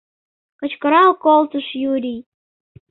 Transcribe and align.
—кычкырал 0.59 1.11
колтыш 1.23 1.67
Юрий. 1.91 2.21